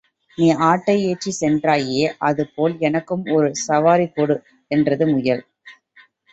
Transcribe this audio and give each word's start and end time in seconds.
நீ 0.37 0.47
ஆட்டை 0.61 0.95
ஏற்றிச் 1.03 1.37
சென்றாயே, 1.39 1.99
அதேபோல் 2.21 2.75
எனக்கும் 2.79 3.23
ஒரு 3.35 3.55
சவாரி 3.65 4.09
கொடு 4.09 4.37
என்றது 4.71 5.07
முயல். 5.07 5.43